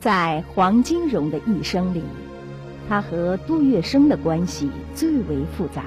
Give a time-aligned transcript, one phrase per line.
[0.00, 2.02] 在黄金荣的一生里，
[2.88, 5.82] 他和杜月笙的关系最为复杂。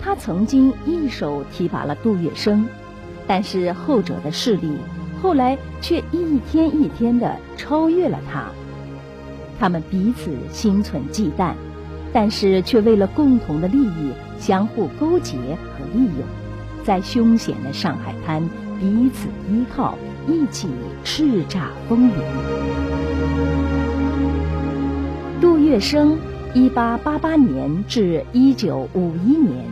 [0.00, 2.64] 他曾经一手提拔了杜月笙，
[3.26, 4.78] 但是后者的势力
[5.20, 8.46] 后来却一天一天的超越了他。
[9.60, 11.52] 他们彼此心存忌惮，
[12.10, 16.24] 但是却为了共同的利益相互勾结和利用，
[16.82, 18.42] 在凶险的上海滩
[18.80, 19.96] 彼此依靠，
[20.26, 20.68] 一起
[21.04, 22.93] 叱咤风云。
[25.74, 26.18] 月笙，
[26.54, 29.64] 一八八八年至一九五一年，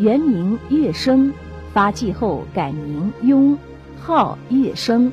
[0.00, 1.30] 原名月笙，
[1.72, 3.56] 发迹后改名雍，
[3.96, 5.12] 号月笙。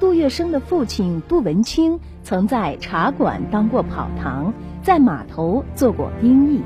[0.00, 6.62] 杜月笙的父亲杜文清曾在茶馆当过跑堂，在码头做过兵役，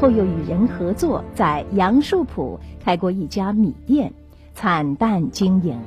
[0.00, 4.12] 后又与人合作，在杨树浦开过一家米店，
[4.52, 5.78] 惨淡经营。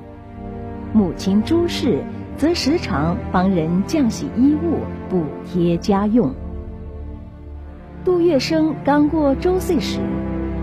[0.93, 2.01] 母亲朱氏
[2.37, 6.33] 则时常帮人浆洗衣物，补贴家用。
[8.05, 9.99] 杜月笙刚过周岁时，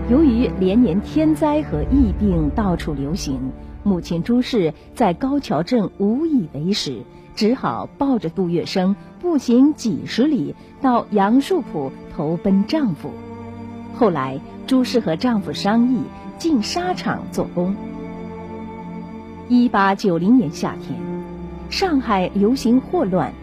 [0.09, 3.39] 由于连年天灾和疫病到处流行。
[3.83, 7.01] 母亲朱氏在高桥镇无以为食，
[7.35, 13.09] 只好抱着杜月笙步行几十里到杨树浦投奔丈夫。
[13.95, 16.03] 后来，朱氏和丈夫商议
[16.37, 17.75] 进纱厂做工。
[19.49, 20.99] 一八九零年夏天，
[21.71, 23.33] 上海流行霍乱，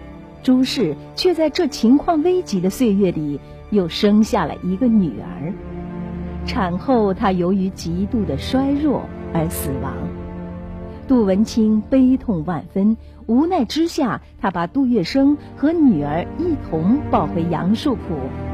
[0.43, 3.41] 朱氏却在这情况危急的岁月里
[3.71, 5.53] 又生下了一个女儿。
[6.47, 9.03] 产后，她由于极度的衰弱
[9.35, 9.93] 而死亡。
[11.07, 18.01] 杜文清悲痛万分，无奈之下，他把杜月笙和女儿一同抱回杨树浦，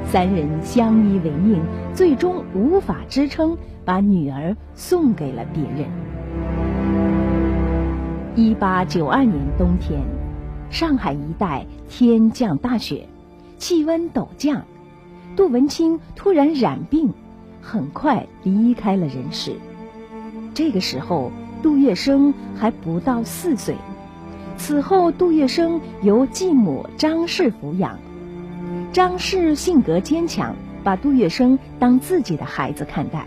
[0.04, 1.60] 三人相依为命，
[1.94, 5.88] 最终无法支撑，把女儿送给了别人。
[8.36, 10.00] 一八九二年冬天，
[10.74, 13.06] 上海一带天降大雪，
[13.58, 14.64] 气温陡降，
[15.36, 17.14] 杜文清突然染病，
[17.62, 19.54] 很快离开了人世。
[20.52, 21.30] 这个时候。
[21.62, 23.74] 杜月笙还不到四岁，
[24.58, 27.98] 此后杜月笙由继母张氏抚养。
[28.92, 33.26] 张氏性格坚强，把杜月笙当自己的孩子看待。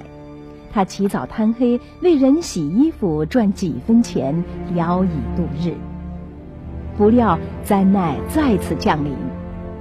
[0.72, 5.74] 他起早贪黑为人洗衣服赚几分钱，聊以度日。
[6.98, 9.14] 不料灾难再次降临。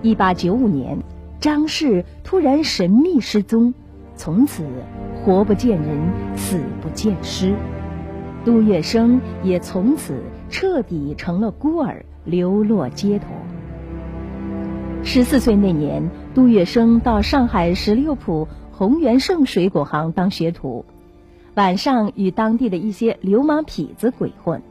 [0.03, 0.99] 一八九五年，
[1.41, 3.73] 张氏突然神秘失踪，
[4.15, 4.65] 从此
[5.25, 5.99] 活不见人，
[6.37, 7.55] 死不见尸。
[8.45, 13.27] 杜月笙也从此彻底成了孤儿，流落街头。
[15.03, 20.85] 十四岁那年，杜月笙到上海十六铺洪元盛水果行当学徒，
[21.55, 24.63] 晚上与当地的一些流氓痞子鬼混，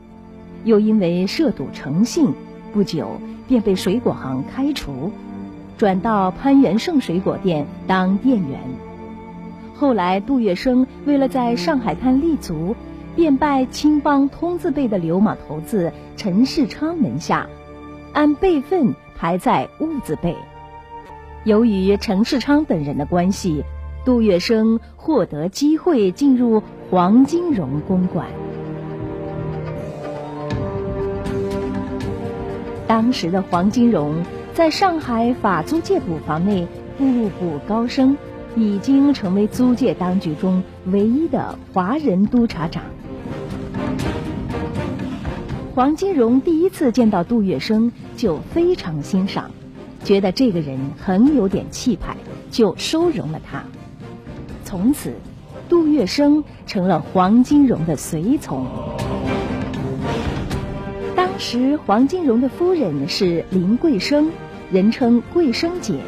[0.66, 2.34] 又因为涉赌成性，
[2.74, 3.18] 不久
[3.48, 5.10] 便被水果行开除，
[5.78, 8.60] 转到潘元盛水果店当店员。
[9.74, 12.76] 后来，杜月笙为了在上海滩立足。
[13.16, 17.46] 便拜青帮通字辈的流氓头子陈世昌门下，
[18.12, 20.36] 按辈分排在戊字辈。
[21.42, 23.64] 由于陈世昌等人的关系，
[24.04, 28.26] 杜月笙获得机会进入黄金荣公馆。
[32.86, 34.14] 当时的黄金荣
[34.54, 36.66] 在上海法租界捕房内
[36.96, 38.16] 步步高升，
[38.54, 42.82] 已经成为租界当局中唯一的华人督察长。
[45.74, 49.50] 黄金荣第一次见到杜月笙就非常欣赏，
[50.04, 52.16] 觉得这个人很有点气派，
[52.50, 53.62] 就收容了他。
[54.64, 55.12] 从此，
[55.68, 58.64] 杜月笙成了黄金荣的随从。
[61.48, 64.32] 时，黄金荣的夫人是林桂生，
[64.72, 66.00] 人称桂生姐。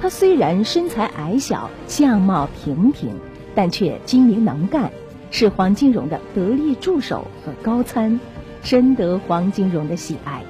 [0.00, 3.14] 她虽然身材矮小，相貌平平，
[3.54, 4.90] 但却精明能干，
[5.30, 8.18] 是黄金荣的得力助手和高参。
[8.64, 10.42] 深得黄金荣的喜爱。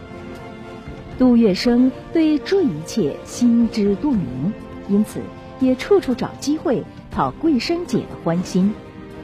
[1.18, 4.54] 杜月笙对这一切心知肚明，
[4.88, 5.20] 因此
[5.60, 8.72] 也处处找机会讨桂生姐的欢心。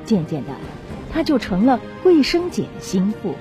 [0.05, 0.51] 渐渐的，
[1.11, 3.35] 他就成了桂生姐的心腹，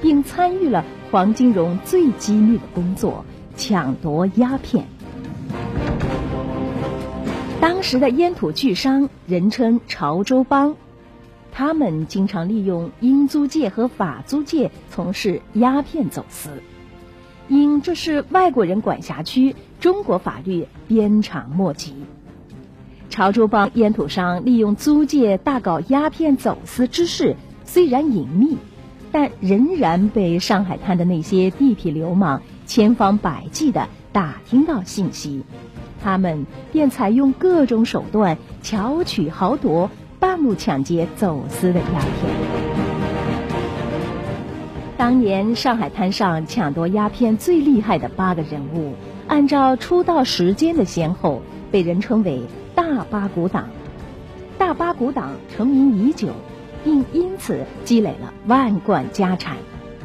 [0.00, 3.24] 并参与了黄金荣最机密的工作——
[3.56, 4.86] 抢夺鸦片。
[7.60, 10.76] 当时的烟土巨商人称潮州帮。
[11.50, 16.50] 他们经常利用英租界和法租界从事鸦片走私，
[17.48, 21.94] 因这是外国人管辖区，中国法律鞭长莫及。
[23.10, 27.34] 潮州帮烟土商利用租界大搞鸦片走私之事，
[27.64, 28.56] 虽然隐秘，
[29.10, 35.44] 但仍然被上海滩的那些地痞流氓千方百计地打听到信息，
[36.02, 39.90] 他们便采用各种手段巧取豪夺，
[40.20, 42.58] 半路抢劫走私的鸦片。
[44.96, 48.94] 当年上海滩上抢夺鸦片最厉害的八个人物，
[49.28, 51.40] 按照出道时间的先后，
[51.70, 52.42] 被人称为
[52.74, 53.68] “大八股党”。
[54.58, 56.30] 大八股党成名已久，
[56.84, 59.56] 并因此积累了万贯家产，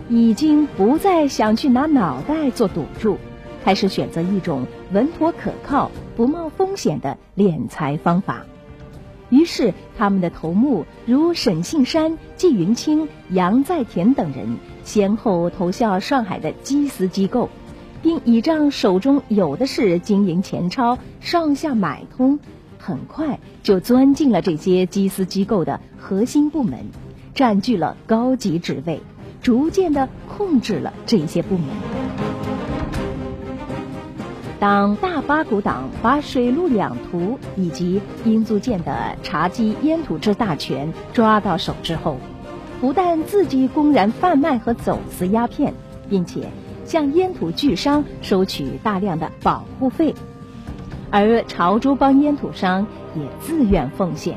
[0.10, 3.18] 已经不再想去拿脑袋做赌注，
[3.64, 8.46] 开始选择一种稳妥可靠、不冒风险的敛财方法。
[9.30, 17.50] 于是，他们的头目如沈庆山、纪云清、杨在田等人，先后投效上海的缉私机构，
[18.04, 22.38] 并倚仗手中有的是经营钱钞，上下买通。
[22.86, 26.78] 很快就钻进了这些缉私机构的核心部门，
[27.34, 29.00] 占据了高级职位，
[29.42, 31.70] 逐渐的控制了这些部门。
[34.60, 42.18] 当大八股党把水陆两图以及英租界的查基烟土制大权抓到手之后，
[42.82, 45.74] 不但自己公然贩卖和走私鸦片，
[46.10, 46.50] 并且
[46.86, 50.14] 向烟土巨商收取大量的保护费。
[51.16, 54.36] 而潮州帮烟土商也自愿奉献，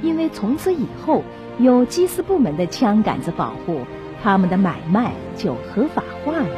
[0.00, 1.22] 因为从此以后
[1.58, 3.82] 有缉私部门的枪杆子保护，
[4.22, 6.48] 他们的买卖就合法化了。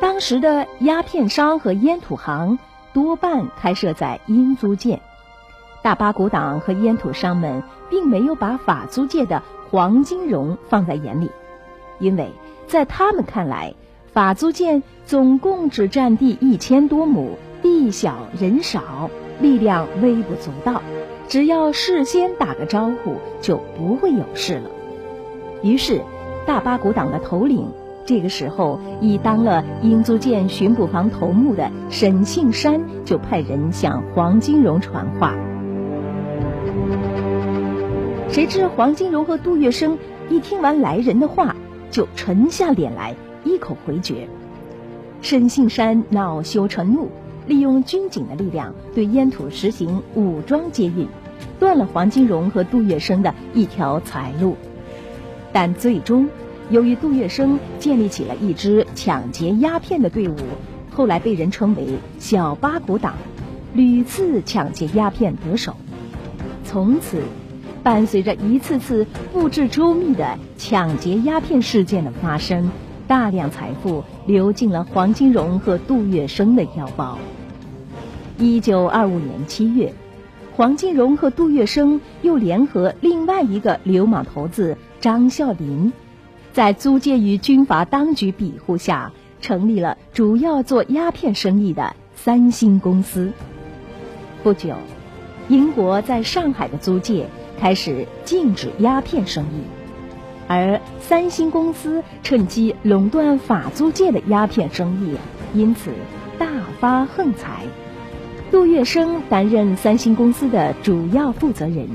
[0.00, 2.56] 当时的鸦片商和烟土行
[2.92, 5.00] 多半开设在英租界，
[5.82, 9.42] 大八股党和烟土商们并没有把法租界的
[9.72, 11.32] 黄金荣放在眼里，
[11.98, 12.30] 因为
[12.68, 13.74] 在他们看来。
[14.16, 19.10] 法租界总共只占地一千多亩，地小人少，
[19.42, 20.80] 力量微不足道。
[21.28, 24.70] 只要事先打个招呼，就不会有事了。
[25.62, 26.00] 于是，
[26.46, 27.68] 大八股党的头领，
[28.06, 35.34] 这个时候已当了英租界巡捕房头目的沈庆山，就派人向黄金荣传话。
[38.30, 39.98] 谁知黄金荣和杜月笙
[40.30, 41.54] 一听完来人的话，
[41.90, 43.14] 就沉下脸来。
[43.46, 44.28] 一口回绝，
[45.22, 47.08] 沈庆山恼羞成怒，
[47.46, 51.06] 利用军警的力量对烟土实行武装接应，
[51.60, 54.56] 断了黄金荣和杜月笙的一条财路。
[55.52, 56.28] 但最终，
[56.70, 60.34] 由于杜月笙建立起了一支抢劫鸦片的队伍，
[60.90, 61.86] 后来被人称为
[62.18, 63.14] “小八股党”，
[63.74, 65.76] 屡次抢劫鸦片得手。
[66.64, 67.22] 从此，
[67.84, 72.68] 伴随着一次次布置周密的抢劫鸦片事件的发生。
[73.06, 77.18] 大量财富流进了黄金荣和杜月笙的腰包。
[78.38, 79.94] 一九二五年七月，
[80.56, 85.92] 黄金荣和杜月笙又联合另外一个流氓头子张孝林，
[86.52, 93.32] 在租界与军阀当局庇护下，成立了主要做鸦片生意的三星公司。
[94.42, 94.74] 不久，
[95.48, 99.75] 英国在上海的租界开始禁止鸦片生意。
[100.48, 105.16] 而三星公司趁机垄断法租界的鸦片生意，
[105.58, 105.90] 因此
[106.38, 106.46] 大
[106.80, 107.64] 发横财。
[108.50, 111.88] 杜月笙担任三星公司的主要负责人，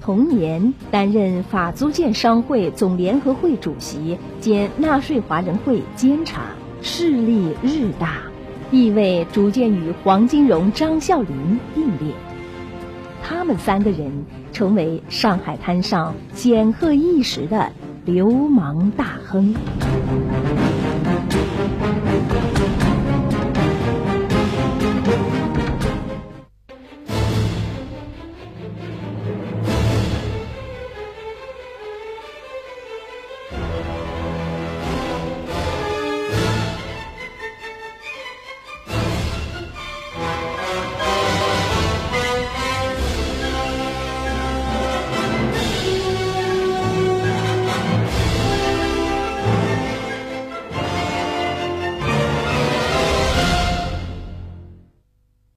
[0.00, 6.42] 同年担任法租界商会总联合会主席兼纳税华人会监察，
[6.80, 8.18] 势力日大，
[8.70, 12.14] 地位逐渐与黄金荣、张啸林并列。
[13.22, 17.72] 他们三个人成为上海滩上显赫一时的
[18.12, 19.54] 流氓大亨。